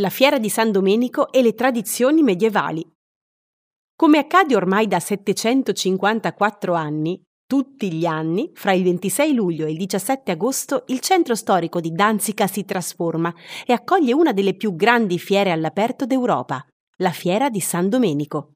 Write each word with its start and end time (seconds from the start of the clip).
la 0.00 0.08
fiera 0.08 0.38
di 0.38 0.48
San 0.48 0.72
Domenico 0.72 1.30
e 1.30 1.42
le 1.42 1.54
tradizioni 1.54 2.22
medievali. 2.22 2.84
Come 3.94 4.18
accade 4.18 4.56
ormai 4.56 4.88
da 4.88 4.98
754 4.98 6.72
anni, 6.72 7.22
tutti 7.46 7.92
gli 7.92 8.06
anni, 8.06 8.50
fra 8.54 8.72
il 8.72 8.82
26 8.82 9.34
luglio 9.34 9.66
e 9.66 9.72
il 9.72 9.76
17 9.76 10.30
agosto, 10.30 10.84
il 10.86 11.00
centro 11.00 11.34
storico 11.34 11.80
di 11.80 11.92
Danzica 11.92 12.46
si 12.46 12.64
trasforma 12.64 13.32
e 13.66 13.74
accoglie 13.74 14.14
una 14.14 14.32
delle 14.32 14.54
più 14.54 14.74
grandi 14.74 15.18
fiere 15.18 15.50
all'aperto 15.50 16.06
d'Europa, 16.06 16.64
la 16.98 17.10
Fiera 17.10 17.50
di 17.50 17.60
San 17.60 17.88
Domenico. 17.88 18.52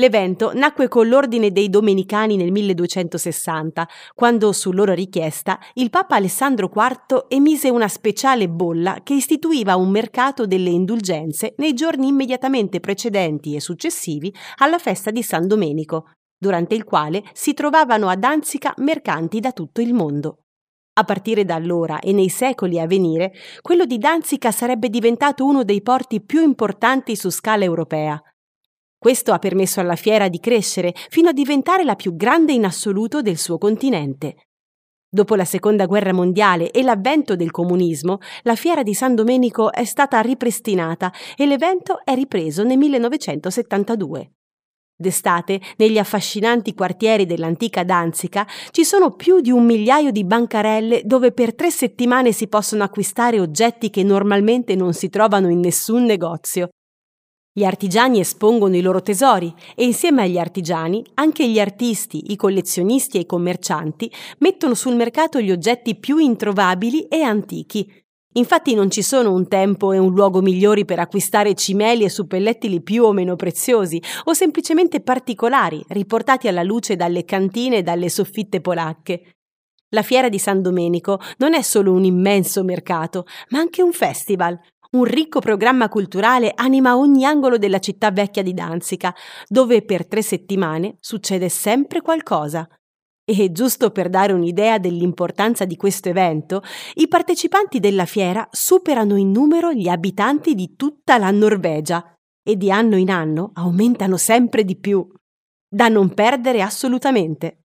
L'evento 0.00 0.52
nacque 0.54 0.86
con 0.86 1.08
l'ordine 1.08 1.50
dei 1.50 1.68
Domenicani 1.68 2.36
nel 2.36 2.52
1260, 2.52 3.88
quando, 4.14 4.52
su 4.52 4.70
loro 4.70 4.92
richiesta, 4.94 5.58
il 5.74 5.90
Papa 5.90 6.14
Alessandro 6.14 6.70
IV 6.72 7.24
emise 7.26 7.68
una 7.68 7.88
speciale 7.88 8.48
bolla 8.48 9.00
che 9.02 9.14
istituiva 9.14 9.74
un 9.74 9.90
mercato 9.90 10.46
delle 10.46 10.70
indulgenze 10.70 11.54
nei 11.56 11.74
giorni 11.74 12.06
immediatamente 12.06 12.78
precedenti 12.78 13.56
e 13.56 13.60
successivi 13.60 14.32
alla 14.58 14.78
festa 14.78 15.10
di 15.10 15.24
San 15.24 15.48
Domenico, 15.48 16.12
durante 16.38 16.76
il 16.76 16.84
quale 16.84 17.24
si 17.32 17.52
trovavano 17.52 18.06
a 18.06 18.14
Danzica 18.14 18.72
mercanti 18.76 19.40
da 19.40 19.50
tutto 19.50 19.80
il 19.80 19.94
mondo. 19.94 20.44
A 20.92 21.02
partire 21.02 21.44
da 21.44 21.56
allora 21.56 21.98
e 21.98 22.12
nei 22.12 22.28
secoli 22.28 22.78
a 22.78 22.86
venire, 22.86 23.32
quello 23.62 23.84
di 23.84 23.98
Danzica 23.98 24.52
sarebbe 24.52 24.90
diventato 24.90 25.44
uno 25.44 25.64
dei 25.64 25.82
porti 25.82 26.20
più 26.20 26.40
importanti 26.40 27.16
su 27.16 27.30
scala 27.30 27.64
europea 27.64 28.22
questo 28.98 29.32
ha 29.32 29.38
permesso 29.38 29.80
alla 29.80 29.94
fiera 29.94 30.28
di 30.28 30.40
crescere 30.40 30.92
fino 31.08 31.28
a 31.28 31.32
diventare 31.32 31.84
la 31.84 31.94
più 31.94 32.16
grande 32.16 32.52
in 32.52 32.64
assoluto 32.64 33.22
del 33.22 33.38
suo 33.38 33.56
continente. 33.56 34.34
Dopo 35.10 35.36
la 35.36 35.46
Seconda 35.46 35.86
Guerra 35.86 36.12
Mondiale 36.12 36.70
e 36.70 36.82
l'avvento 36.82 37.34
del 37.34 37.50
comunismo, 37.50 38.18
la 38.42 38.56
fiera 38.56 38.82
di 38.82 38.92
San 38.92 39.14
Domenico 39.14 39.72
è 39.72 39.84
stata 39.84 40.20
ripristinata 40.20 41.12
e 41.34 41.46
l'evento 41.46 42.04
è 42.04 42.14
ripreso 42.14 42.62
nel 42.62 42.76
1972. 42.76 44.32
D'estate, 45.00 45.60
negli 45.76 45.96
affascinanti 45.96 46.74
quartieri 46.74 47.24
dell'antica 47.24 47.84
Danzica, 47.84 48.44
ci 48.72 48.84
sono 48.84 49.12
più 49.12 49.40
di 49.40 49.52
un 49.52 49.64
migliaio 49.64 50.10
di 50.10 50.24
bancarelle 50.24 51.02
dove 51.04 51.30
per 51.30 51.54
tre 51.54 51.70
settimane 51.70 52.32
si 52.32 52.48
possono 52.48 52.82
acquistare 52.82 53.38
oggetti 53.38 53.90
che 53.90 54.02
normalmente 54.02 54.74
non 54.74 54.92
si 54.92 55.08
trovano 55.08 55.48
in 55.48 55.60
nessun 55.60 56.04
negozio, 56.04 56.70
gli 57.58 57.64
artigiani 57.64 58.20
espongono 58.20 58.76
i 58.76 58.80
loro 58.80 59.02
tesori 59.02 59.52
e 59.74 59.84
insieme 59.84 60.22
agli 60.22 60.38
artigiani 60.38 61.04
anche 61.14 61.48
gli 61.48 61.58
artisti, 61.58 62.30
i 62.30 62.36
collezionisti 62.36 63.16
e 63.16 63.22
i 63.22 63.26
commercianti 63.26 64.08
mettono 64.38 64.74
sul 64.74 64.94
mercato 64.94 65.40
gli 65.40 65.50
oggetti 65.50 65.96
più 65.96 66.18
introvabili 66.18 67.08
e 67.08 67.22
antichi. 67.22 67.92
Infatti 68.34 68.74
non 68.74 68.92
ci 68.92 69.02
sono 69.02 69.32
un 69.32 69.48
tempo 69.48 69.90
e 69.90 69.98
un 69.98 70.14
luogo 70.14 70.40
migliori 70.40 70.84
per 70.84 71.00
acquistare 71.00 71.54
cimeli 71.54 72.04
e 72.04 72.08
suppellettili 72.08 72.80
più 72.80 73.02
o 73.02 73.12
meno 73.12 73.34
preziosi 73.34 74.00
o 74.24 74.34
semplicemente 74.34 75.00
particolari, 75.00 75.84
riportati 75.88 76.46
alla 76.46 76.62
luce 76.62 76.94
dalle 76.94 77.24
cantine 77.24 77.78
e 77.78 77.82
dalle 77.82 78.08
soffitte 78.08 78.60
polacche. 78.60 79.32
La 79.92 80.02
fiera 80.02 80.28
di 80.28 80.38
San 80.38 80.62
Domenico 80.62 81.18
non 81.38 81.54
è 81.54 81.62
solo 81.62 81.92
un 81.92 82.04
immenso 82.04 82.62
mercato, 82.62 83.26
ma 83.48 83.58
anche 83.58 83.82
un 83.82 83.92
festival, 83.92 84.56
un 84.90 85.04
ricco 85.04 85.40
programma 85.40 85.88
culturale 85.88 86.52
anima 86.54 86.96
ogni 86.96 87.24
angolo 87.24 87.58
della 87.58 87.78
città 87.78 88.10
vecchia 88.10 88.42
di 88.42 88.54
Danzica, 88.54 89.14
dove 89.46 89.82
per 89.82 90.06
tre 90.06 90.22
settimane 90.22 90.96
succede 91.00 91.48
sempre 91.48 92.00
qualcosa. 92.00 92.66
E 93.30 93.52
giusto 93.52 93.90
per 93.90 94.08
dare 94.08 94.32
un'idea 94.32 94.78
dell'importanza 94.78 95.66
di 95.66 95.76
questo 95.76 96.08
evento, 96.08 96.62
i 96.94 97.08
partecipanti 97.08 97.78
della 97.78 98.06
fiera 98.06 98.48
superano 98.50 99.16
in 99.16 99.30
numero 99.30 99.72
gli 99.72 99.88
abitanti 99.88 100.54
di 100.54 100.74
tutta 100.76 101.18
la 101.18 101.30
Norvegia 101.30 102.14
e 102.42 102.56
di 102.56 102.70
anno 102.70 102.96
in 102.96 103.10
anno 103.10 103.50
aumentano 103.52 104.16
sempre 104.16 104.64
di 104.64 104.78
più. 104.78 105.06
Da 105.70 105.88
non 105.88 106.14
perdere 106.14 106.62
assolutamente. 106.62 107.57